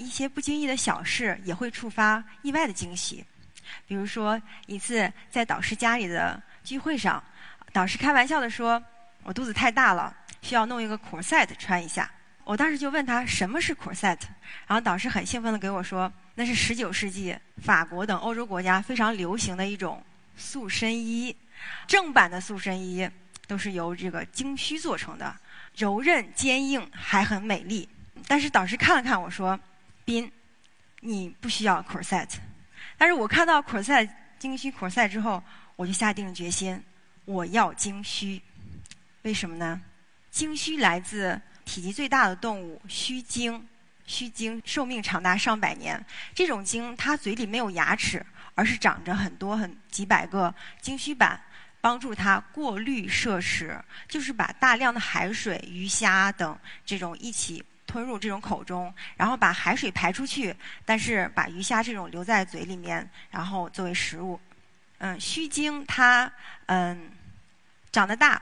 [0.00, 3.24] 一些不经意的小事也会触发意外的惊喜。
[3.86, 7.22] 比如说，一次在导师家里的聚会上，
[7.72, 8.82] 导师开玩笑的说
[9.22, 12.10] ：“我肚子太大了，需要弄一个 corset 穿一下。”
[12.44, 14.18] 我当时就问他什么是 corset，
[14.66, 20.02] 然后导师很兴奋的给我说：“那是19世纪法国等欧洲国家非常流行的一种
[20.36, 21.36] 塑身衣，
[21.86, 23.08] 正版的塑身衣
[23.46, 25.36] 都是由这个精须做成的。”
[25.76, 27.88] 柔韧坚硬还很美丽，
[28.26, 29.58] 但是导师看了看我说
[30.10, 30.32] ：“斌，
[30.98, 32.28] 你不需要 corset。”
[32.98, 34.10] 但是我看到 corset
[34.40, 35.40] 精须 corset 之后，
[35.76, 36.82] 我就下定了决心，
[37.26, 38.42] 我要精须。
[39.22, 39.80] 为什么呢？
[40.32, 43.64] 精须来自体积最大的动物须鲸，
[44.04, 46.04] 须鲸寿命长达上百年。
[46.34, 51.40] 这种鲸它嘴里没有牙齿，而是长着很多很几百个精须板。
[51.82, 64.40] 帮助它过滤摄食，就是把大量的海水、鱼虾等这种一起吞入这种口中，然后把海水排出去，但是把鱼虾这种留在嘴里面，然后作为食物。
[64.98, 66.30] 嗯，须鲸它
[66.66, 67.10] 嗯
[67.90, 68.40] 长得大，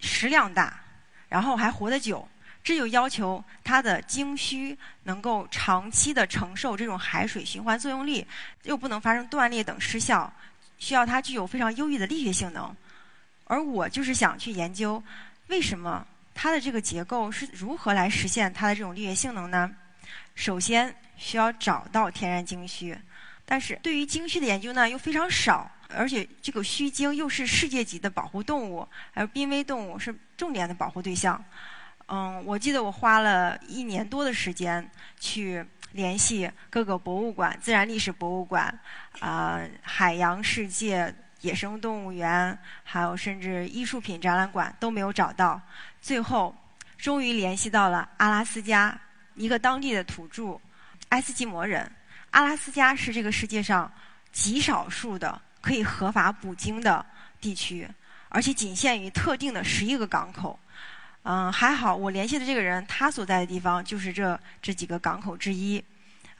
[0.00, 0.80] 食量大，
[1.28, 2.26] 然后还活得久，
[2.64, 8.26] 这就要求它的鲸须能够长期的承受这种海水循环作用力，
[8.62, 10.32] 又不能发生断裂等失效。
[10.78, 12.74] 需要它具有非常优异的力学性能，
[13.44, 15.02] 而我就是想去研究
[15.48, 16.06] 为什么
[16.42, 19.70] 它的这个结构是如何来实现它的这种力学性能呢？
[20.34, 22.96] 首先需要找到天然鲸须，
[23.44, 31.44] 但是对于鲸须的研究呢又非常少，而且这个须鲸又是世界级的保护动物，还有濒危动物是重点的保护对象。
[32.06, 35.62] 嗯，我记得我花了一年多的时间去。
[35.92, 38.72] 联系各个博物馆、自然历史博物馆、
[39.18, 45.60] 啊海洋世界、野生动物园，还有甚至艺术品展览馆都没有找到。
[46.02, 46.54] 最后，
[46.98, 48.98] 终于联系到了阿拉斯加
[49.34, 50.60] 一个当地的土著
[51.10, 51.90] 埃斯基摩人。
[52.30, 53.90] 阿拉斯加是这个世界上
[54.32, 57.04] 极少数的可以合法捕鲸的
[57.40, 57.88] 地区，
[58.28, 60.58] 而且仅限于特定的十一个港口。
[61.22, 65.82] 嗯，还好，我联系的这个人，他所在的地方就是这这几个港口之一。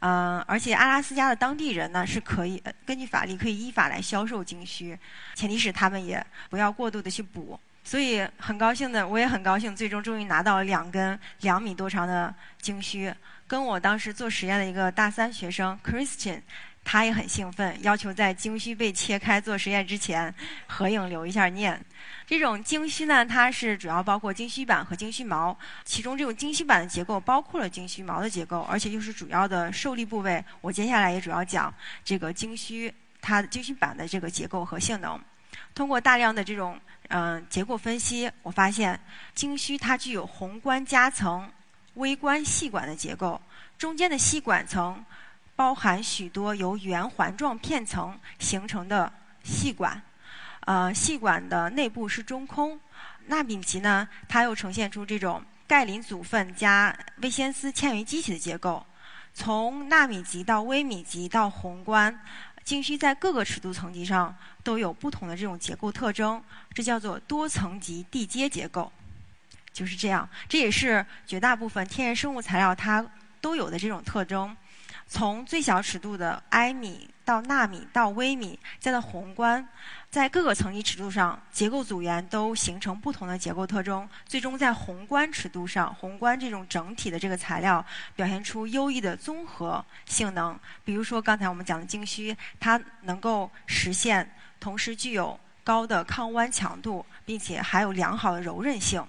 [0.00, 4.98] 嗯，而且阿拉斯加的当地人呢，是可以根据法律可以依法来销售鲸须，
[5.34, 7.58] 前提是他们也不要过度的去捕。
[7.82, 13.14] 所以很高兴的，我也很高兴，最终终于拿到了两根两米多长的鲸须，
[13.46, 16.40] 跟我当时做实验的一个大三学生 Christian。
[16.88, 20.32] 他也很兴奋，要求在经须被切开做实验之前
[20.68, 21.84] 合影留一下念。
[22.28, 30.42] 这种经须呢，它是主要包括经须板和经须毛，其中这种经须板的结构包括了经须毛的结构，而且又是主要的受力部位。
[30.60, 31.74] 我接下来也主要讲
[32.04, 35.20] 这个经须它经须板的这个结构和性能。
[35.74, 38.98] 通过大量的这种嗯结构分析，我发现
[39.34, 41.50] 经须它具有宏观夹层、
[41.94, 43.40] 微观细管的结构，
[43.76, 45.04] 中间的细管层。
[45.56, 49.10] 包含许多由圆环状片层形成的
[49.42, 50.00] 细管，
[50.60, 52.78] 呃，细管的内部是中空。
[53.28, 58.84] 纳米级呢，它又呈现出这种钙磷组分加微纤丝纤维基体的结构。
[59.32, 62.20] 从纳米级到微米级到宏观，
[62.62, 66.42] 鲸须在各个尺度层级上都有不同的这种结构特征，
[66.72, 68.92] 这叫做多层级递阶结构。
[69.72, 73.04] 就是这样，这也是绝大部分天然生物材料它
[73.40, 74.56] 都有的这种特征。
[75.08, 79.66] 从最小尺度的埃米到纳米到微米，再到宏观，
[80.10, 84.08] 在各个层级尺度上，结构组员都形成不同的结构特征。
[84.26, 87.84] 最终在宏观尺度上，宏观这种整体的这个材料
[88.16, 90.58] 表现出优异的综合性能。
[90.84, 94.28] 比如说刚才我们讲的晶须，它能够实现
[94.58, 99.04] 同时具有高的抗弯强度，并且还有良好的柔韧性。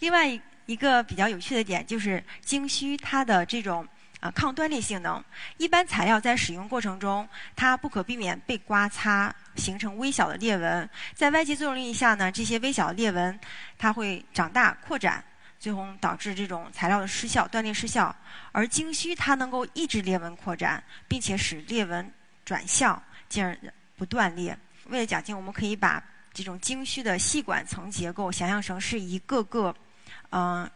[0.00, 0.26] 另外
[0.66, 3.86] 一个比较有趣的点就是晶须它的这种。
[4.20, 5.22] 啊，抗断裂性能，
[5.58, 10.90] 一般材料在使用过程中，它不可避免被刮擦，形成微小的裂纹。
[11.14, 13.38] 在外界作用力下呢，这些微小的裂纹，
[13.78, 15.22] 它会长大扩展，
[15.60, 18.12] 最终导致这种材料的失效、断裂失效。
[18.50, 22.12] 而鲸须它能够抑制裂纹扩展，并且使裂纹
[22.44, 23.56] 转向，进而
[23.96, 24.58] 不断裂。
[24.86, 29.72] 为了讲清，我们可以把这种鲸须的细管层结构想象成是一个个，
[30.30, 30.68] 嗯。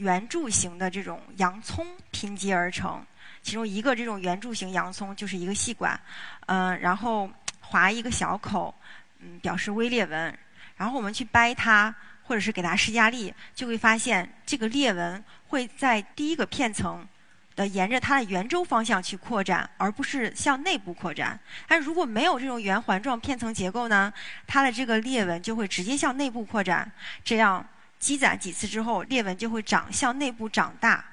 [0.00, 3.04] 圆柱形的这种洋葱拼接而成，
[3.42, 6.00] 其中一个这种圆柱形洋葱就是一个细管，
[6.46, 7.30] 嗯，然后
[7.60, 8.74] 划一个小口，
[9.18, 10.38] 嗯，表示微裂纹。
[10.76, 17.06] 然后我们去掰它，或者是给它施加力，就会发现这个裂纹会在第一个片层
[17.54, 21.38] 的沿着它的圆周方向去扩展，而不是向内部扩展。
[21.68, 24.10] 但如果没有这种圆环状片层结构呢，
[24.46, 26.90] 它的这个裂纹就会直接向内部扩展，
[27.22, 27.62] 这样
[28.00, 31.04] 积攒几次之后，裂纹就会长向内部长大。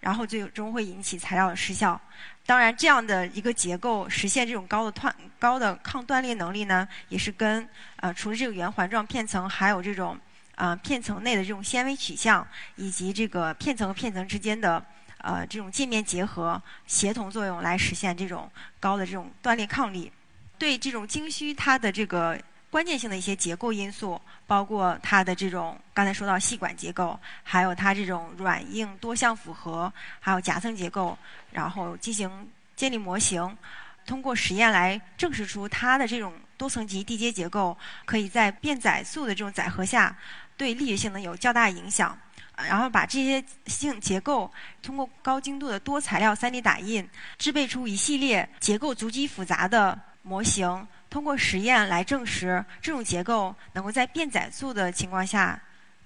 [0.00, 1.98] 然后最终会引起材料的失效。
[2.44, 10.18] 当然，这样的一个结构实现这种高的断高的抗断裂能力呢，也是跟呃除了这个圆环状片层，还有这种
[10.56, 12.46] 啊片层内的这种纤维取向，
[12.76, 14.84] 以及这个片层和片层之间的
[15.22, 20.12] 呃这种界面结合协同作用来实现这种高的这种断裂抗力。
[20.58, 22.38] 对这种晶须，它的这个。
[22.74, 31.16] 关键性的一些结构因素，包括它的这种刚才说到细管结构，还有它这种软硬多项复合，还有夹层结构，
[31.52, 32.28] 然后进行
[32.74, 33.56] 建立模型，
[34.04, 40.18] 通过实验来证实出它的这种多层级地阶结构可以在变载速的这种载荷下
[40.56, 42.18] 对力学性能有较大影响。
[42.56, 50.84] 然后把这些性结构通过高精度的多材料 3D 打印，制备出一系列结构足迹复杂的模型。
[51.14, 55.56] 通过实验来证实这种结构能够在变载速的情况下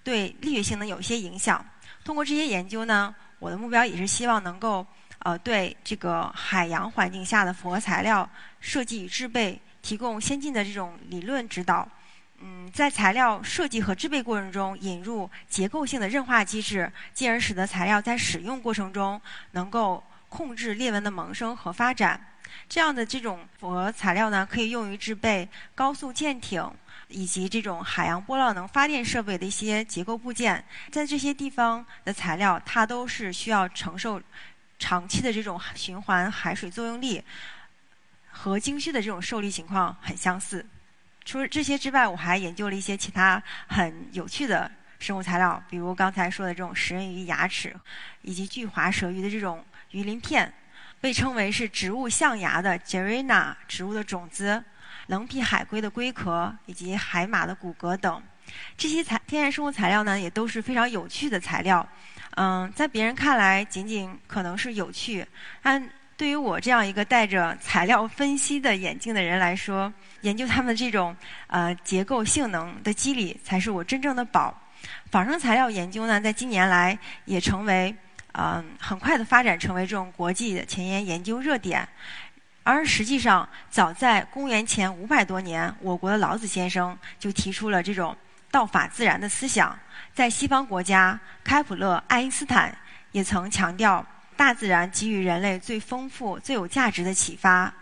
[0.05, 1.65] 对力学性能有一些影响。
[2.05, 4.87] 通过这些研究呢，我的目标也是希望能够
[5.21, 8.29] 呃对这个海洋环境下的复合材料
[8.61, 11.89] 设计与制备提供先进的这种理论指导。
[12.41, 19.19] 嗯，在材料设计和制备过程中引入结构性的韧化机制，进而使得材料在使用过程中
[19.53, 22.21] 能够控制裂纹的萌生和发展。
[22.69, 26.71] 这样的这种复合材料呢，可以用于制备高速舰艇
[27.09, 30.65] 以及这种海洋波浪能发电设备的一些结构部件。
[30.91, 34.21] 在这些地方的材料，它都是需要承受
[34.79, 37.23] 长期的这种循环海水作用力，
[38.31, 40.65] 和晶须的这种受力情况很相似。
[41.25, 47.75] 除了这些之外，我还研究了一些其他很有趣的生物材料，比如刚才说的这种食人鱼牙齿，
[48.23, 50.53] 以及巨滑舌鱼的这种鱼鳞片。
[51.01, 54.63] 被称为是植物象牙的 Gerina 植物的种子，
[55.07, 58.21] 棱皮海龟的龟壳以及海马的骨骼等，
[58.77, 61.87] 这些材天然生物材料呢，也都是非常有趣的材料。
[62.35, 65.27] 嗯，在别人看来仅仅可能是有趣，
[65.63, 69.93] 但对于我这样一个戴着材料分析的眼镜的人来说，
[70.23, 71.17] 研究它们这种
[71.47, 74.53] 呃结构性能的机理才是我真正的宝。
[75.11, 77.95] 仿生材料研究呢，在近年来也成为。
[78.33, 81.89] 嗯，很快的发展成为这种国际前沿研究热点，
[82.63, 88.17] 而实际上，早在公元前五百多年，我国的老子先生就提出了这种
[88.53, 89.77] “道法自然”的思想。
[90.15, 92.77] 在西方国家，开普勒、爱因斯坦
[93.13, 94.05] 也曾强调，
[94.37, 97.73] 大自然给予人类最丰富、最有价值的启发。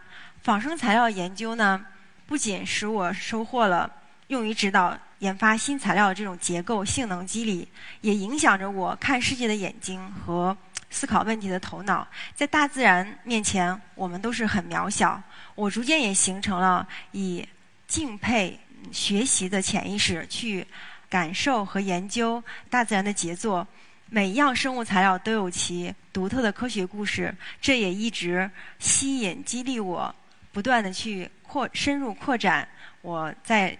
[0.43, 1.84] 仿生材料研究呢，
[2.26, 3.90] 不仅使我收获了
[4.28, 4.96] 用于指导。
[5.20, 7.66] 研发新材料的这种结构性能机理，
[8.02, 10.54] 也影响着我看世界的眼睛和
[10.90, 12.06] 思考问题的头脑。
[12.34, 15.20] 在大自然面前，我们都是很渺小。
[15.54, 17.46] 我逐渐也形成了以
[17.88, 18.58] 敬佩、
[18.92, 20.66] 学习的潜意识去
[21.08, 23.66] 感受和研究大自然的杰作。
[24.10, 30.14] 每一样生物材料都有其独特的科学故事，这也一直吸引、激励我，
[30.52, 32.69] 不断的去扩深入扩展
[33.00, 33.76] 我在。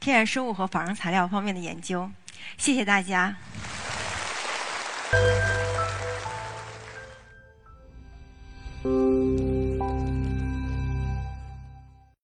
[0.00, 2.10] 天然生物和仿生材料方面的研究，
[2.56, 3.36] 谢谢大家。